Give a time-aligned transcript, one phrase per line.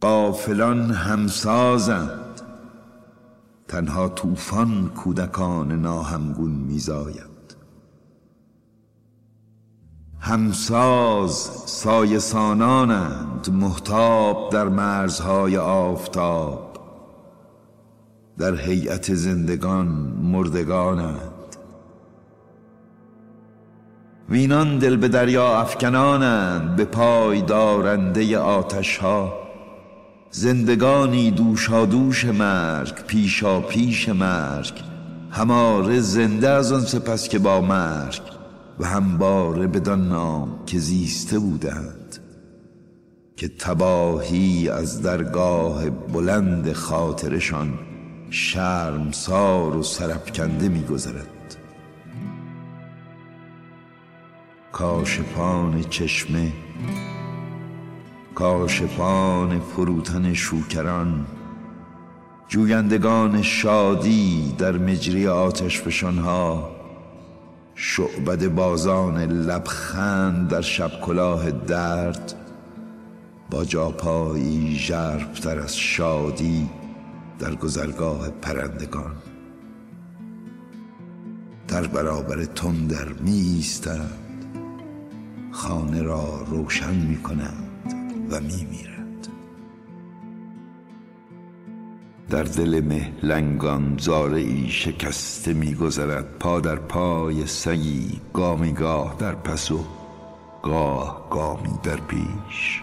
[0.00, 2.40] قافلان همسازند.
[3.68, 7.30] تنها طوفان کودکان ناهمگون میزاید.
[10.20, 11.32] همساز
[11.66, 16.76] سایسانانند محتاب در مرزهای آفتاب.
[18.38, 19.86] در هیئت زندگان
[20.22, 21.56] مردگانند.
[24.28, 29.49] وینان دل به دریا افکنانند به پای دارنده آتش ها
[30.32, 34.82] زندگانی دوشادوش مرگ پیشا پیش مرگ.
[35.30, 38.20] هماره زنده از آن سپس که با مرگ.
[38.80, 42.18] و همباره بدان نام که زیسته بودند.
[43.36, 47.78] که تباهی از درگاه بلند خاطرشان
[48.30, 51.56] شرمسار و سرپکنده میگذرد.
[54.72, 56.52] کاشفان چشمه
[58.34, 61.26] کاشفان فروتن شوکران
[62.48, 66.70] جویندگان شادی در مجری آتش فشانها
[67.74, 72.34] شعبد بازان لبخند در شب کلاه درد
[73.50, 76.68] با جاپایی ژرفتر از شادی
[77.38, 79.12] در گذرگاه پرندگان.
[81.68, 83.64] در برابر تندر می
[85.50, 87.69] خانه را روشن می کنند
[88.30, 89.28] و می میرد
[92.30, 99.16] در دل مه لنگان زاره ای شکسته می گذرد پا در پای سگی گامی گاه
[99.18, 99.84] در پس و
[100.62, 102.82] گاه گامی در پیش.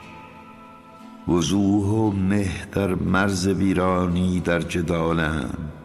[1.28, 5.77] وضوح و مه در مرز ویرانی در جدالند.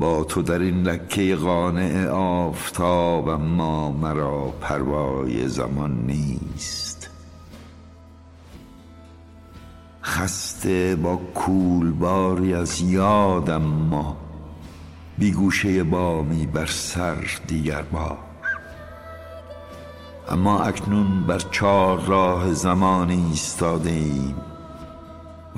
[0.00, 7.10] با تو در این لکه قانع آفتاب اما مرا پروای زمان نیست.
[10.02, 14.16] خسته با کولباری از یادم ما
[15.18, 18.18] بیگوشه بامی بر سر دیگر بار
[20.28, 24.34] اما اکنون بر چار راه زمانی ایستاده ایم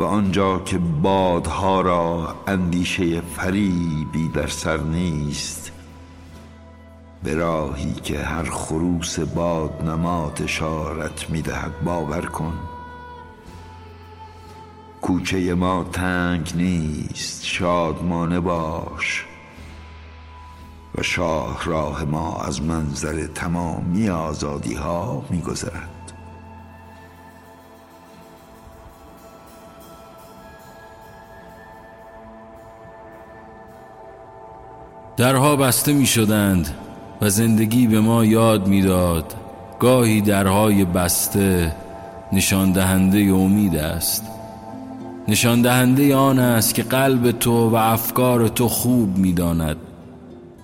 [0.02, 5.72] و آنجا که بادها را اندیشه فریبی در سر نیست
[7.22, 12.58] به راهی که هر خروس باد نمات اشارت می‌دهد باور کن.
[15.02, 19.26] کوچه ما تنگ نیست شادمانه باش
[20.94, 25.91] و شاه راه ما از منظر تمامی آزادی ها میگذرد.
[35.16, 36.74] درها بسته می شدند
[37.20, 39.34] و زندگی به ما یاد می‌داد.
[39.80, 41.76] گاهی درهای بسته
[42.32, 44.24] نشان دهنده امید است.
[45.28, 49.76] نشان دهنده آن است که قلب تو و افکار تو خوب می‌داند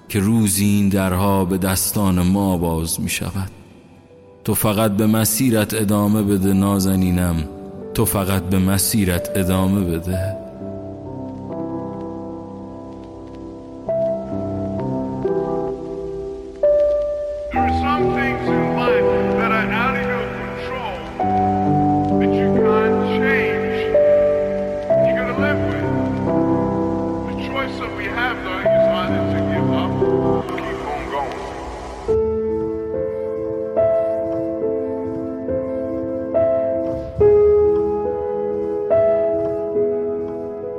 [0.08, 3.50] که روزی این درها به دستان ما باز می شود
[4.44, 7.44] تو فقط به مسیرت ادامه بده نازنینم.
[7.94, 10.37] تو فقط به مسیرت ادامه بده.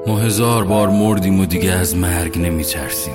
[0.08, 3.14] هزار بار مردیم و دیگه از مرگ نمیترسیم.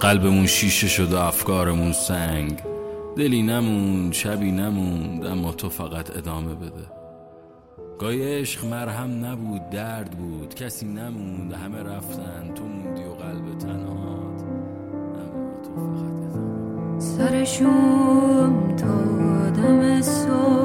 [0.00, 2.58] قلبمون شیشه شد و افکارمون سنگ.
[3.16, 6.86] دلی نموند شبی نموند اما تو فقط ادامه بده.
[7.98, 10.54] گای عشق مرهم نبود درد بود.
[10.54, 12.54] کسی نموند همه رفتن.
[12.54, 20.63] تو موندی و قلب تنهات اما تو فقط ادامه سرشون تا دم صبح.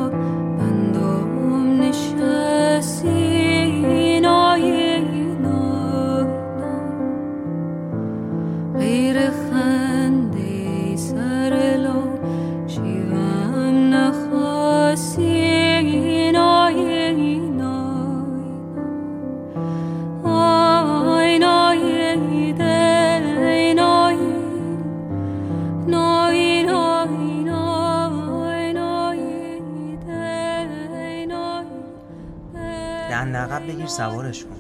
[34.00, 34.60] سوارش کن.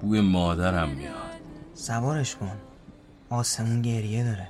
[0.00, 1.14] بوی مادرم میاد.
[1.74, 2.60] سوارش کن.
[3.30, 4.48] آسمون گریه داره.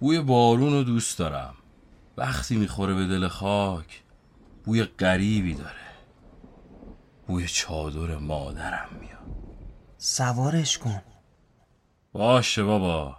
[0.00, 1.54] بوی بارون رو دوست دارم.
[2.16, 4.02] وقتی می‌خوره به دل خاک
[4.64, 5.88] بوی غریبی داره.
[7.26, 9.36] بوی چادر مادرم میاد.
[9.96, 11.02] سوارش کن.
[12.12, 13.16] باشه بابا.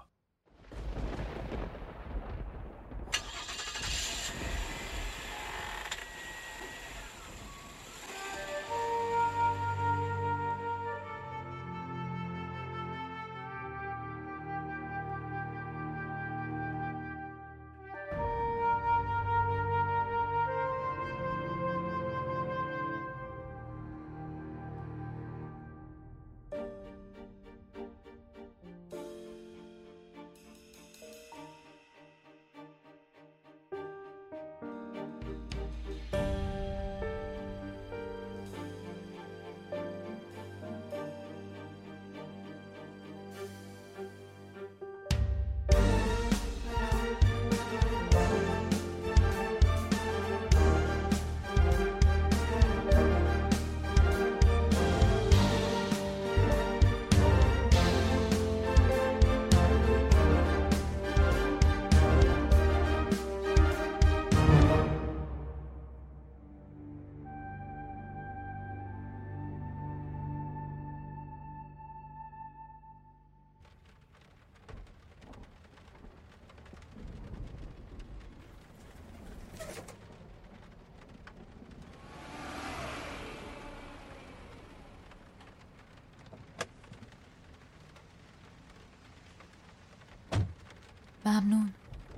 [91.29, 91.73] ممنون.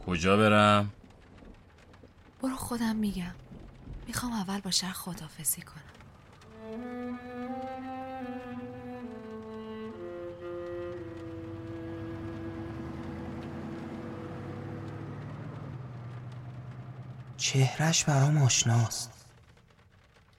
[0.06, 0.92] کجا برم؟
[2.42, 3.36] برو خودم میگم.
[4.08, 5.82] می‌خوام اول با شهر خدافزی کنم.
[17.38, 19.12] چهرش برام آشناست.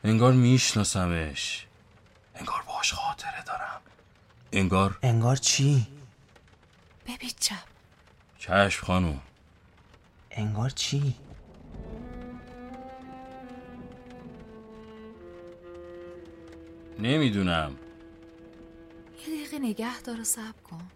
[0.04, 1.66] انگار میشناسمش.
[2.34, 3.80] انگار باش خاطره دارم.
[4.52, 5.86] انگار انگار چی؟
[7.06, 7.71] ببین چپ.
[8.42, 9.20] چشم خانوم
[10.30, 11.14] انگار چی؟
[16.98, 17.76] نمی‌دونم.
[19.18, 20.90] یه دقیقه نگه دار و صبر کن.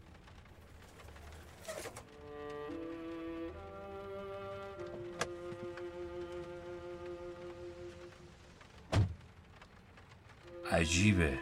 [10.72, 11.38] عجیبه.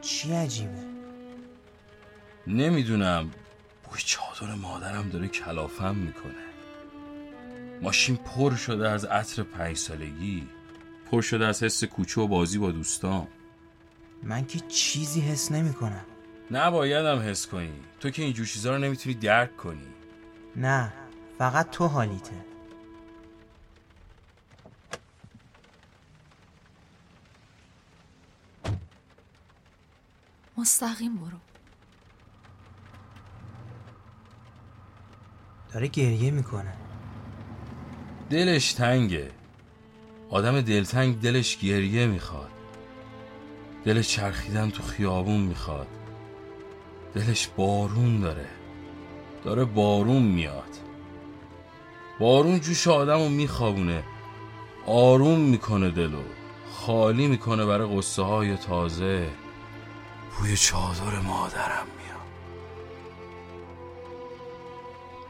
[0.00, 0.84] چی عجیبه؟
[2.46, 3.30] نمی‌دونم.
[4.40, 6.32] چادر مادرم داره کلافم می‌کنه.
[7.82, 10.48] ماشین پر شده از عطر پنج سالگی
[11.10, 13.28] پر شده از حس کوچه و بازی با دوستان.
[14.22, 16.04] من که چیزی حس نمی کنم
[16.50, 17.72] نبایدم حس کنی.
[18.00, 19.86] تو که اینجور چیزا رو نمی‌تونی درک کنی.
[20.56, 20.92] نه
[21.38, 22.44] فقط تو حالیته.
[30.56, 31.47] مستقیم برو.
[35.72, 36.72] داره گریه می‌کنه.
[38.30, 39.30] دلش تنگه.
[40.30, 42.50] آدم دلتنگ دلش گریه می‌خواد.
[43.84, 45.86] دلش چرخیدن تو خیابون می‌خواد.
[47.14, 48.46] دلش بارون داره.
[49.44, 50.76] داره بارون میاد.
[52.20, 54.02] بارون جوش آدم میخوابونه.
[54.86, 56.22] آروم می‌کنه دلو.
[56.72, 59.28] خالی می‌کنه برای قصه های تازه.
[60.38, 61.86] بوی چادر مادرم.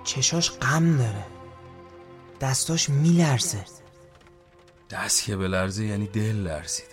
[0.09, 1.27] چشاش غم داره.
[2.41, 3.65] دستاش میلرزه.
[4.91, 6.89] دست که به لرزه یعنی دل لرزیده.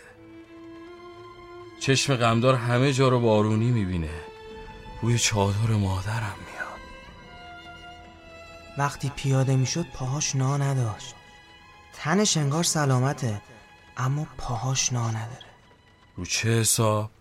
[1.80, 4.22] چشم غمدار همه جا رو بارونی می‌بینه.
[5.02, 6.80] بوی چادر مادرم میاد.
[8.78, 11.16] وقتی پیاده می‌شد پاهاش نا نداشت.
[11.94, 13.42] تنش انگار سلامته
[13.98, 15.46] اما پاهاش نا نداره.
[16.16, 17.12] رو چه حساب؟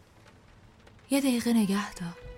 [1.11, 2.34] یه دقیقه نگه دار.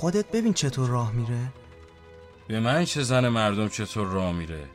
[0.00, 1.52] خودت ببین چطور راه میره.
[2.48, 4.68] به من چه زن مردم چطور راه میره؟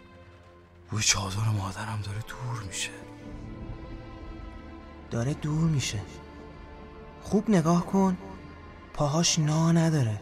[0.90, 2.90] بوی چادر مادرم داره دور میشه.
[5.12, 6.00] داره دور میشه.
[7.22, 8.18] خوب نگاه کن.
[8.94, 10.22] پاهاش نا نداره.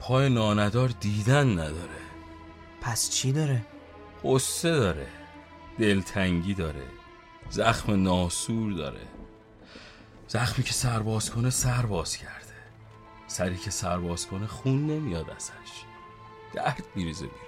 [0.00, 2.00] پای ناندار دیدن نداره.
[2.80, 3.66] پس چی داره؟
[4.24, 5.08] قصه داره.
[5.78, 6.86] دلتنگی داره.
[7.50, 9.06] زخم ناسور داره.
[10.28, 12.49] زخمی که سرباز کنه سرباز کرده.
[13.30, 15.84] سری که سرباز کنه خون نمیاد ازش.
[16.52, 17.40] درد میریزه بیرون.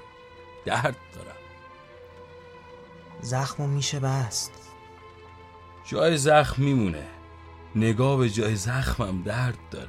[0.65, 1.37] درد دارم.
[3.21, 4.53] زخمو میشه بست.
[5.85, 7.09] جای زخم میمونه.
[7.75, 9.89] نگاه به جای زخمم درد داره.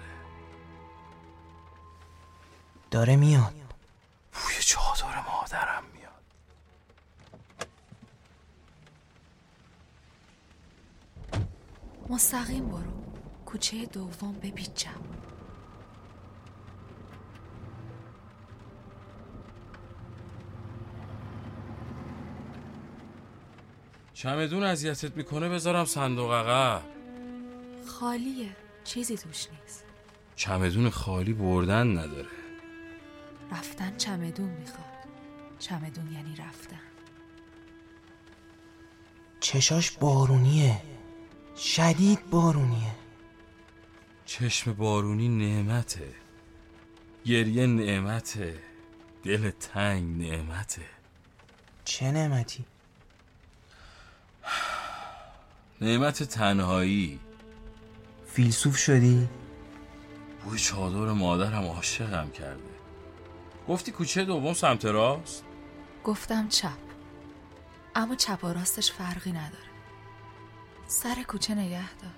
[2.91, 3.53] داره میاد.
[4.33, 6.23] بوی چادر مادرم میاد.
[12.09, 12.93] مستقیم برو.
[13.45, 15.01] کوچه دوم بپیچم.
[24.13, 26.81] چمدون اذیتت می‌کنه بذارم صندوق عقب
[27.87, 28.55] خالیه.
[28.83, 29.83] چیزی توش نیست.
[30.35, 32.29] چمدون خالی بردن نداره.
[33.51, 34.93] رفتن چمدون می‌خواد.
[35.59, 36.79] چمدون یعنی رفتن.
[39.39, 40.81] چشاش بارونیه.
[41.57, 42.91] شدید بارونیه.
[44.25, 46.13] چشم بارونی نعمته.
[47.25, 48.59] گریه نعمته.
[49.23, 50.85] دل تنگ نعمته.
[51.85, 52.65] چه نعمتی؟
[55.83, 57.19] نعمت تنهایی.
[58.27, 59.29] فیلسوف شدی؟
[60.43, 62.73] بوی چادر مادرم عاشقم کرده.
[63.69, 65.43] گفتی کوچه دوم سمت راست؟
[66.03, 66.77] گفتم چپ.
[67.95, 69.63] اما چپ و راستش فرقی نداره.
[70.87, 72.11] سر کوچه نگه دار.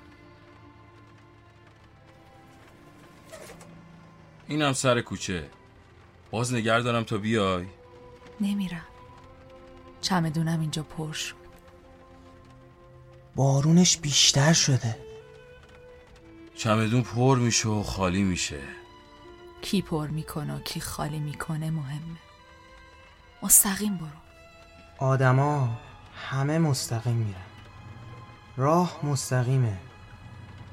[4.47, 5.49] اینم سر کوچه.
[6.31, 7.65] باز نگر دارم تا بیای.
[8.41, 8.85] نمیرم.
[10.01, 11.44] چمدونم اینجا پر شد.
[13.35, 14.97] بارونش بیشتر شده.
[16.55, 18.59] چمدون پر میشه و خالی میشه.
[19.61, 22.17] کی پر می‌کنه و کی خالی می‌کنه مهمه
[23.43, 25.07] مستقیم برو.
[25.07, 25.77] آدما
[26.15, 27.41] همه مستقیم میرن.
[28.57, 29.77] راه مستقیمه.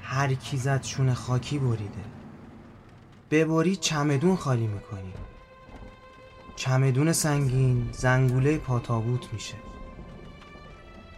[0.02, 2.04] هر کی زد شونه خاکی بریده.
[3.30, 5.12] ببری چمدون خالی می‌کنی.
[6.56, 9.54] چمدون سنگین زنگوله پاتابوت میشه.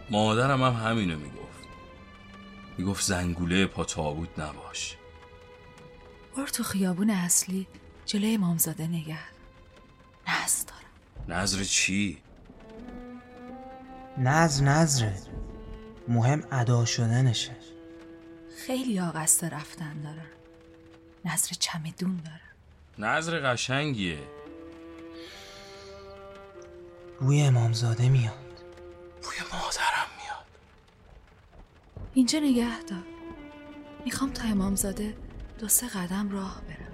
[0.09, 1.45] مادرم هم همینو می‌گفت.
[2.77, 4.97] می‌گفت زنگوله پا تابوت نباش.
[6.37, 7.67] برو تو خیابون اصلی
[8.05, 9.19] جلوی امامزاده نگه.
[10.27, 11.39] نز دارم.
[11.39, 12.21] نظر چی؟
[14.17, 15.21] نظر نظره
[16.07, 17.55] مهم ادا شدنشه
[18.67, 20.27] خیلی قصد رفتن دارن.
[21.25, 22.39] نظر چمدون دارن.
[23.11, 24.19] نظر قشنگیه.
[27.19, 28.44] بوی امامزاده میاد.
[32.15, 33.03] اینجا نگه دار.
[34.05, 35.17] می‌خوام تا امامزاده
[35.59, 36.91] دو سه قدم راه برم.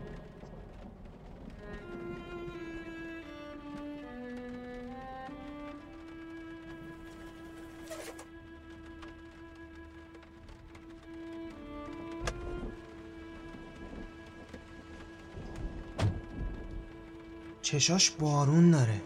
[17.62, 19.02] چشاش بارون داره.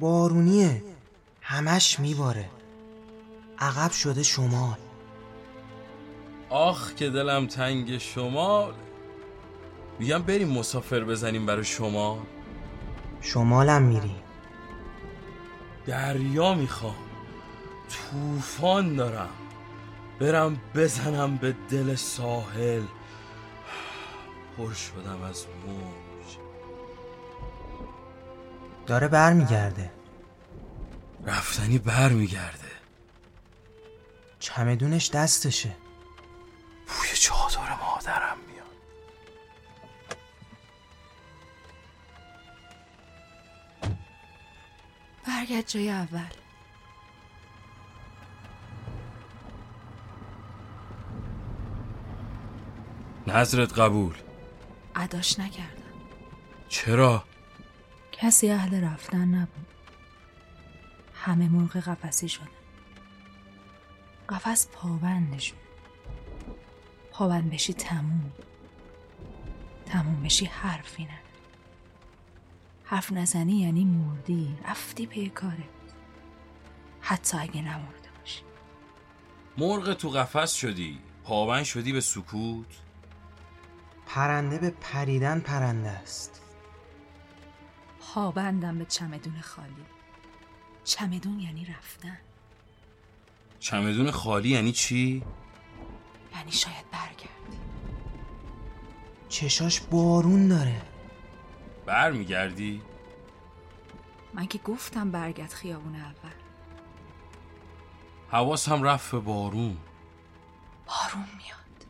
[0.00, 0.82] بارونیه.
[1.40, 2.50] همش میباره.
[3.58, 4.85] عقب شده شمال.
[6.50, 8.74] آخ که دلم تنگ شمال
[9.98, 12.26] میگم بریم مسافر بزنیم برای شما.
[13.20, 14.14] شمالم میری.
[15.86, 16.96] دریا می‌خوام.
[17.88, 19.28] طوفان دارم.
[20.20, 22.82] برم بزنم به دل ساحل.
[24.56, 26.36] پر شدم از موج.
[28.86, 29.90] داره برمیگرده.
[31.26, 32.66] رفتنی بر میگرده
[34.38, 35.76] چمدونش دستشه.
[45.46, 46.20] برگرد جای اول.
[53.26, 54.14] نظرت قبول؟
[54.94, 55.82] عداش نکردم.
[56.68, 57.24] چرا؟
[58.12, 59.66] کسی اهل رفتن نبود.
[61.14, 62.46] همه مرغ قفسی شدن.
[64.28, 65.58] قفس پابندشون
[67.10, 68.32] پابند بشی تموم.
[69.86, 71.25] تموم بشی حرفی نداره
[72.86, 74.58] حرف نزنی یعنی مردی.
[74.68, 75.68] رفتی پی کاره.
[77.00, 78.42] حتی اگه نمرده باشی.
[79.58, 80.98] مرغ تو قفس شدی.
[81.24, 82.66] پابند شدی به سکوت.
[84.06, 86.42] پرنده به پریدن پرنده است.
[88.00, 89.86] پابندم به چمدون خالی.
[90.84, 92.18] چمدون یعنی رفتن.
[93.60, 95.22] چمدون خالی یعنی چی؟
[96.36, 97.58] یعنی شاید برگردی.
[99.28, 100.82] چشاش بارون داره.
[101.86, 102.82] بر میگردی؟
[104.34, 106.30] من که گفتم برگرد خیابون اول.
[108.30, 109.76] حواسم رفت به بارون.
[110.86, 111.86] بارون میاد.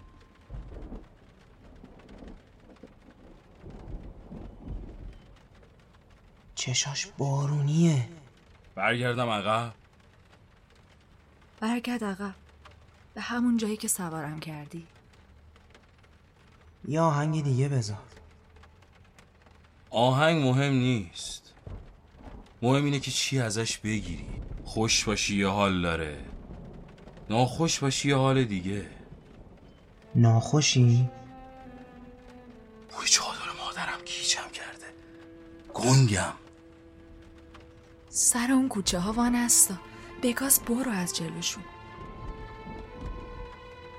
[6.55, 8.09] چشاش بارونیه.
[8.75, 9.75] برگردم عقب.
[11.61, 12.35] برگرد عقب.
[13.15, 14.87] به همون جایی که سوارم کردی.
[16.88, 18.16] یه آهنگ دیگه بذار.
[19.97, 21.55] آهنگ مهم نیست.
[22.62, 24.29] مهم اینه که چی ازش بگیری.
[24.65, 26.25] خوش باشی یه حال داره.
[27.31, 28.87] ناخوش باشی یه حال دیگه.
[30.15, 31.11] ناخوشی؟
[32.91, 34.87] بوی چادر مادرم گیجم کرده.
[35.75, 36.35] گنگم.
[38.09, 39.75] سر اون کوچه ها وان هستا
[40.23, 41.65] بگاز برو از جلوشون.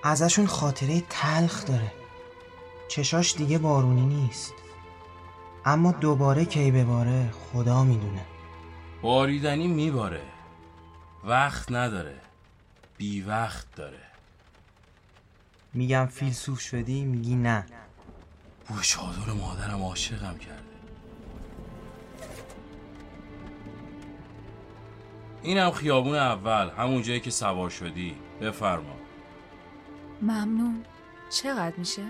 [0.03, 1.91] ازشون خاطره تلخ داره.
[2.87, 4.53] چشاش دیگه بارونی نیست.
[5.67, 8.25] اما دوباره کی بباره خدا می‌دونه.
[9.01, 10.21] باریدنی میباره.
[11.23, 12.15] وقت نداره.
[12.97, 14.01] بی وقت داره.
[15.73, 17.65] میگم فیلسوف شدی میگی نه.
[18.67, 20.63] بوی چادر مادرم عاشقم کرده.
[25.43, 28.15] اینم خیابون اول همون جایی که سوار شدی.
[28.41, 28.95] بفرما.
[30.21, 30.85] ممنون.
[31.29, 32.03] چقدر میشه؟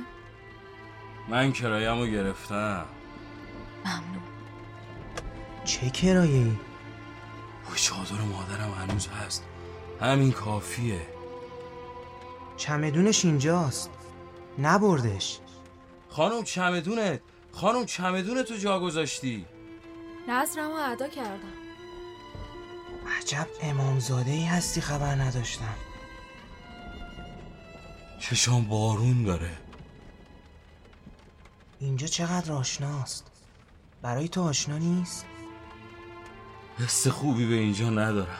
[1.30, 2.86] من کرایمو گرفتم.
[3.88, 4.24] ممنون.
[5.65, 6.58] چه کرایه ای؟
[7.75, 9.44] چادر مادرم هنوز هست.
[10.01, 11.08] همین کافیه.
[12.58, 13.89] چمدونش اینجاست.
[14.60, 15.39] نبردش.
[16.10, 17.20] خانم چمدونت.
[17.51, 19.46] خانم چمدونت تو جا گذاشتی.
[20.29, 21.53] نظرم رو ادا کردم.
[23.17, 25.75] عجب امامزاده ای هستی خبر نداشتم.
[28.20, 29.58] چشام بارون داره.
[31.79, 33.37] اینجا چقدر آشناست؟
[34.08, 35.26] برای تو آشنا نیست؟
[36.80, 38.40] حس خوبی به اینجا ندارم.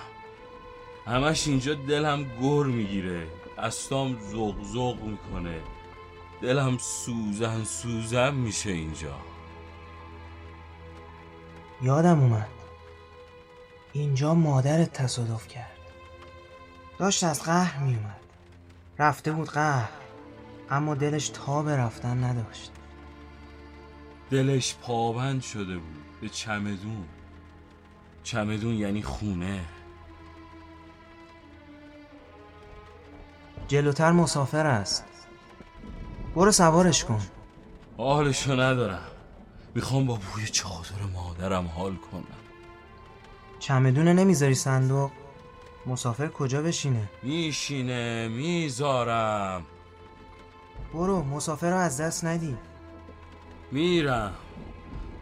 [1.06, 3.28] همش اینجا دلم گر می‌گیره.
[3.58, 5.62] دستام زغ زغ می‌کنه.
[6.42, 9.16] دلم سوزن سوزن میشه اینجا.
[11.82, 12.50] یادم اومد.
[13.94, 15.78] اینجا مادرت تصادف کرد.
[17.00, 18.22] داشت از قهر میومد
[19.00, 19.90] رفته بود قهر
[20.70, 22.72] اما دلش تا به رفتن نداشت.
[24.32, 27.06] دلش پابند شده بود به چمدون.
[28.24, 29.66] چمدون یعنی خونه.
[33.68, 35.06] جلوتر مسافر است.
[36.36, 37.22] برو سوارش کن.
[37.98, 39.08] حالشو ندارم.
[39.76, 42.24] می‌خوام با بوی چادر مادرم حال کنم.
[43.60, 45.12] چمدونه نمی‌ذاری صندوق؟
[45.86, 49.66] مسافر کجا بشینه؟ میشینه می‌ذارم.
[50.94, 52.58] برو مسافر رو از دست ندی.
[53.72, 54.34] میرم.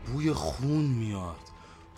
[0.05, 1.39] بوی خون میاد.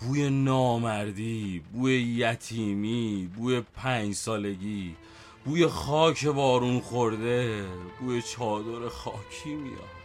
[0.02, 4.96] بوی نامردی بوی یتیمی بوی پنج سالگی
[5.46, 7.68] بوی خاک بارون خورده
[8.00, 9.98] بوی چادر خاکی میاد.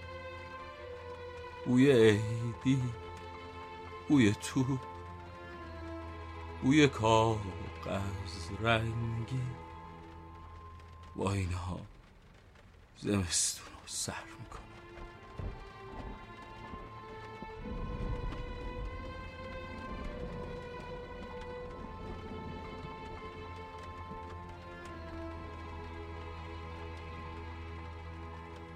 [1.67, 2.83] بوی عیدی
[4.09, 4.79] بوی تو
[6.63, 7.39] بوی کاغذ
[8.61, 9.41] رنگی.
[11.17, 11.81] با اینها
[12.99, 14.32] زمستون رو سر.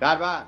[0.02, 0.40] ဒါတော့